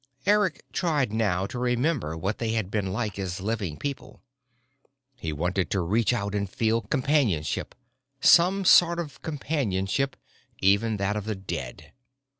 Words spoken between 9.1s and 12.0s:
companionship, even that of the dead.